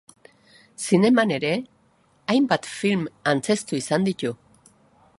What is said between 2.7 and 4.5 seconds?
film antzeztu izan ditu.